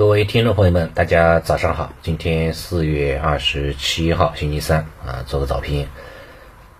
[0.00, 1.92] 各位听众朋友们，大家早上好。
[2.00, 5.88] 今天四月二十七号，星期三啊，做个早评。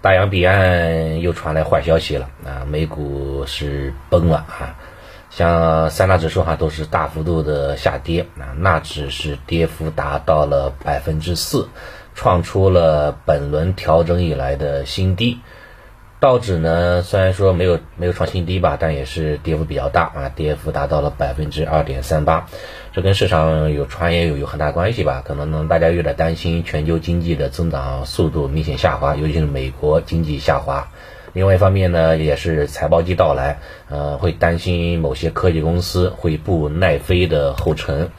[0.01, 4.79] 大洋彼岸又传来坏消息了啊，美股是崩了啊，
[5.29, 11.69] 像三大指数哈都是大幅度的下跌啊，纳指是跌幅达到了百分之四，
[12.15, 15.41] 创出了本轮调整以来的新低。
[16.21, 22.47] 道指呢，虽然说没有没有创新低吧，但也是跌幅比较大啊，跌幅达到了百分之二点三八，
[22.93, 25.23] 这跟市场有传言有有很大关系吧？
[25.25, 30.89] 可能呢，大家有点担心全球经济的增长速度明显下滑，尤其是美国经济下滑。
[31.33, 38.11] 另外一方面呢，也是财报季到来，呃，会担心某些科技公司会步奈飞的后尘。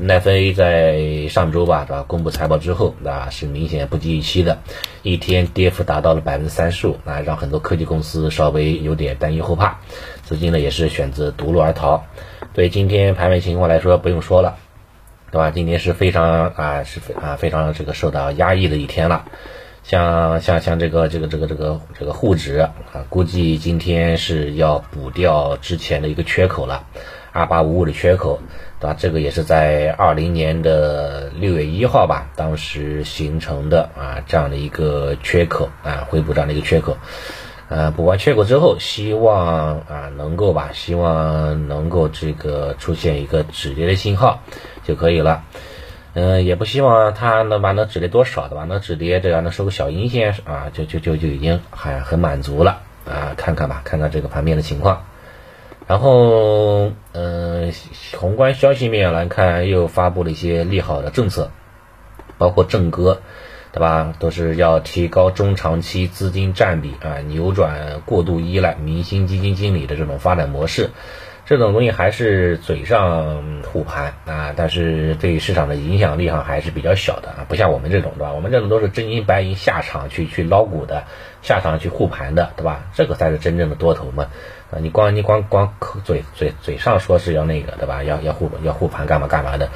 [0.00, 2.04] 奈飞在上周吧，对吧？
[2.06, 4.58] 公布财报之后，啊，是明显不及预期的，
[5.02, 9.78] 一天跌幅达到了百分之三十五，啊，让很多科技公司稍微有点担忧后怕，
[10.24, 12.04] 资金呢也是选择夺路而逃。
[12.52, 14.56] 对今天盘面情况来说，不用说了，
[15.30, 15.50] 对吧？
[15.52, 19.26] 今天是非常啊，是非啊非常这个受到压抑的一天了。
[19.84, 22.72] 像像像这个这个这个这个这个沪指啊，
[23.10, 26.86] 估计今天是要补掉之前的一个缺口了。
[27.34, 28.38] 二八五五的缺口，
[28.78, 28.96] 对吧？
[28.96, 36.96] 这个也是在二零年的六月一号吧，当时形成的啊这样的一个缺口啊，回补这样的一个缺口。
[37.68, 44.40] 呃，补完缺口之后，希望啊能够吧，希望能够这个出现一个止跌的信号
[44.84, 45.42] 就可以了。
[46.12, 48.62] 嗯，也不希望它能把能止跌多少，对吧？
[48.62, 53.34] 能止跌这样能收个小阴线啊，就就就就已经还很满足了啊。
[53.36, 55.04] 看看吧，看看这个盘面的情况。
[55.86, 57.72] 然后，嗯，
[58.18, 61.50] 宏观消息面来看，又发布了一些利好的政策，
[62.38, 63.20] 包括正歌，
[63.70, 64.14] 对吧？
[64.18, 70.90] 都是要提高中长期资金占比啊，扭转过度依赖明星基金经理的这种发展模式。
[71.46, 78.32] 这种东西还是嘴上护盘啊，但是对市场的影响力哈还是比较小的啊，不像我们这种，对吧？
[78.32, 81.04] 我们这种都是真金白银下场去去捞股的，
[81.42, 82.84] 下场去护盘的，对吧？
[82.94, 84.28] 这个才是真正的多头嘛。
[84.70, 88.02] 啊，你光你光光口嘴嘴嘴上说是要那个，对吧？
[88.02, 89.68] 要要护要护盘干嘛干嘛的，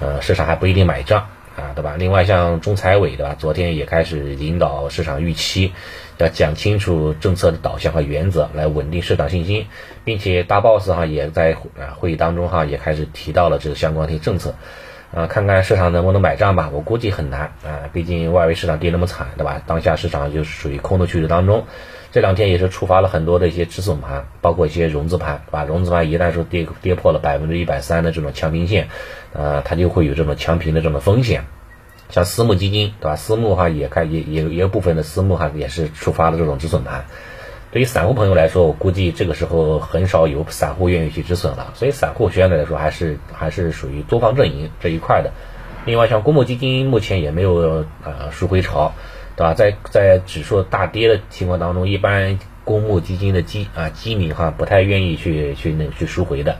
[0.00, 1.26] 呃，市场还不一定买账
[1.56, 1.94] 啊，对吧？
[1.96, 3.36] 另外像中财委，对吧？
[3.38, 5.72] 昨天也开始引导市场预期，
[6.18, 9.66] 要讲清楚政策的导向和原则，来稳定市场信心，
[10.04, 14.54] 并且大 boss 哈也在啊会议当中哈也开始提到了这个相关的政策，
[15.14, 16.70] 啊，看看市场能不能买账吧？
[16.72, 19.62] 我估计很难啊，毕竟外围市场跌那么惨，对吧？
[19.64, 21.66] 当下市场就是属于空头趋势当中。
[22.10, 25.64] 这两天也是触发了很多的一些止损盘，包括一些融资盘，对吧？
[25.64, 28.88] 融资盘一旦说跌跌破了百分之一百三的这种强平线，
[29.32, 31.44] 呃，它就会有这种强平的这种风险。
[32.10, 33.16] 像私募基金，对吧？
[33.16, 37.06] 私募哈也开也也也有部分的私募哈也是触发了这种止损盘。
[37.74, 45.32] 对于散户朋友来说，我估计这个时候很少有散户愿意去止损了，所以散户相对来说还是还是属于多方阵营这一块的。
[45.84, 48.92] 另外，像公募基金目前也没有呃赎回潮。
[49.36, 49.52] 对吧？
[49.52, 56.58] 在在指数大跌的情况当中，一般公募基金的基啊基民哈不太愿意去去那去赎回的。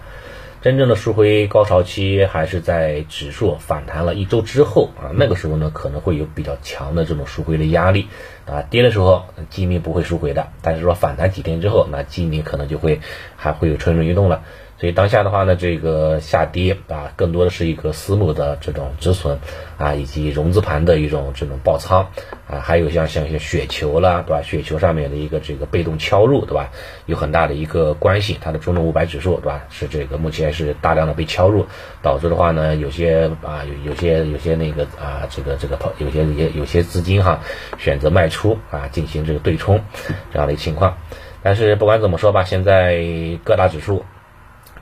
[0.65, 8.09] 真正的赎回高潮期还是在指数反弹了一周之后啊，那个时候呢可能会有比较强的这种赎回的压力
[8.47, 8.63] 啊。
[8.63, 13.03] 跌的时候基民不会赎回的，但是说反弹几天之后，那基民可能就会
[13.37, 14.43] 还会有蠢蠢欲动了。
[14.77, 19.39] 所以当下的话呢，这个下跌啊，更多的是一个私募的这种止损
[19.79, 22.11] 啊，以及融资盘的一种这种爆仓
[22.49, 24.43] 啊，还有像像一些雪球啦，对吧？
[24.43, 26.71] 雪球上面的一个这个被动敲入，对吧？
[27.07, 29.63] 有很大的一个关系，它的中证五百指数，对吧？
[29.71, 31.67] 是这个目前是大量的被敲入，
[32.03, 37.41] 导致的话呢，有些啊有有些有些那个啊这个这个有些有些有些资金哈
[37.79, 39.81] 选择卖出啊，进行这个对冲
[40.33, 40.99] 这样的一情况。
[41.43, 43.01] 但是不管怎么说吧，现在
[43.45, 44.05] 各大指数。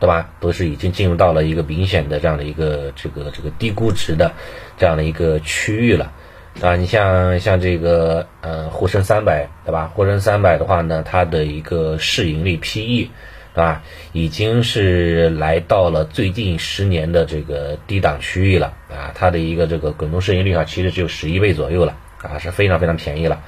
[0.03, 0.31] 对吧？
[0.41, 4.33] 都是已经进入到了一个明显的这样的一个这个这个低估值的
[4.77, 6.11] 这样的一个区域了，
[6.61, 9.93] 啊，你像像这个呃沪深三百，对吧？
[9.95, 13.11] 沪深三百的话呢，它的一个市盈率 PE，
[13.55, 13.85] 对吧？
[14.13, 23.41] 已经是来到了最近十年的这个低档区域了啊，它的一个这个滚动市盈率啊，其实只有十一倍左右了啊，是非常非常便宜了。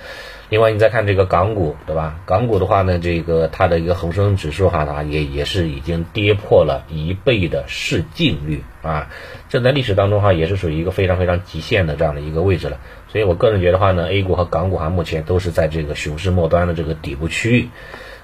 [0.51, 2.21] 另外，你再看这个港股，对吧？
[2.27, 9.09] 港股的话呢，这个它的一个恒生指数哈，它也也是已经跌破了一倍的市净率啊，
[9.49, 12.79] 这在历史当中哈，也是属于一个非常非常极限的这样的一个位置了。
[13.09, 17.69] 所以我个人觉得话呢，A 股和港股哈，目前都是在这个熊市末端的这个底部区域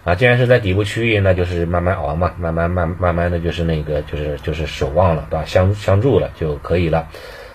[0.05, 0.15] 啊。
[0.15, 5.45] 既然是在底部区域，那就是慢慢熬嘛，慢慢慢慢慢的就是那个就是就是守望了，对吧？
[5.47, 7.09] 相相助了就可以了。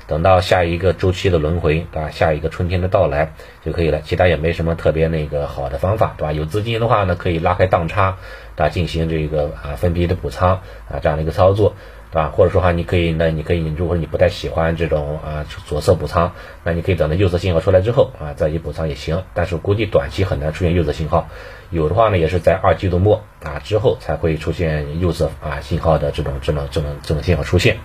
[0.07, 2.09] 等到下一个周期的轮回，对吧？
[2.11, 4.01] 下一个春天的到来就可以了。
[4.01, 6.31] 其他也没什么特别那个好的方法，对吧？
[6.31, 8.17] 有资金的话呢，可以拉开档差，
[8.55, 8.69] 对吧？
[8.69, 11.75] 进行这个啊分批的补仓啊这样的一个操作，
[12.11, 12.31] 对吧？
[12.35, 19.23] 或者说哈，你可以那你可以，如果你不太喜欢这种啊左侧补仓，那你可以等到右侧信号出来之后啊再去补仓也行。
[19.33, 21.29] 但是估计短期很难出现右侧信号，
[21.71, 27.77] 有的话呢也是在二季度末啊之后才会出现右侧啊信号的这种这种这种这种信号出现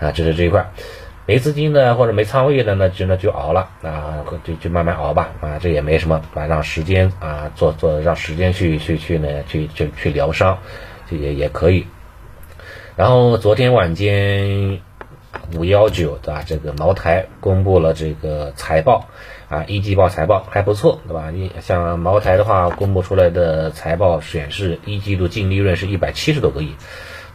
[0.00, 0.70] 啊，这是这一块。
[1.30, 10.58] 没资金的或者没仓位的，那就那就熬了啊，就就慢慢熬吧啊，这也没什么，啊，让时间啊做做，让时间去去去呢去去去疗伤，
[11.08, 11.86] 这也也可以。
[12.96, 14.80] 然后昨天晚间
[15.56, 16.42] 五幺九对吧？
[16.44, 19.06] 这个茅台公布了这个财报
[19.48, 21.30] 啊，一季报财报还不错对吧？
[21.30, 26.74] 你像茅台的话，公布出来的财报显示，一季度净利润是一百七十多个亿。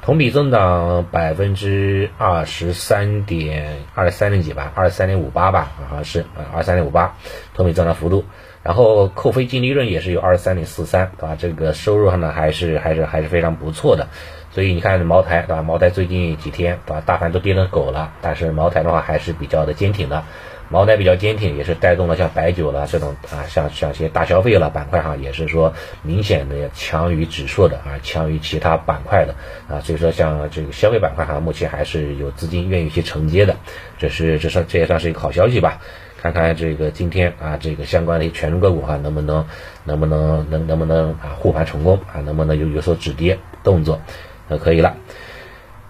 [0.06, 6.24] 同比增长百分之二十三点二三点几吧，二十三点五八吧，好像是，
[6.54, 7.16] 二十三点五八，
[7.56, 8.24] 同比增长幅度。
[8.62, 11.36] 然后扣非净利润也是有二十三点四三，对吧？
[11.36, 14.08] 这个收入上呢还是还是还是非常不错的。
[14.52, 15.64] 所以你看茅台，对吧？
[15.64, 17.02] 茅台最近几天，对吧？
[17.04, 20.24] 大盘都跌成狗了，但是茅台的话还是比较的坚挺的。
[20.70, 29.36] 茅台比较坚挺，也是带动了像白酒了这种啊，像像些大消费了板块哈，也是说明显的强于指数的啊，强于其他板块的
[29.68, 33.56] 啊，所以说像这个消费板块哈，目前还是有资金愿意去承接的，
[34.00, 35.80] 这是这算这也算是一个好消息吧？
[36.22, 39.46] 看看这个今天啊，这个相关的一些权重个股哈，能不能
[39.84, 44.02] 能不能能能不能啊护盘成功啊，能不能有有所止跌动作，
[44.48, 44.98] 那可以了。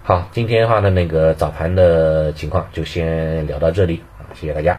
[0.02, 4.02] 好，今天的话呢，那个早盘的情况就先聊到这里。
[4.34, 4.74] 谢谢大家。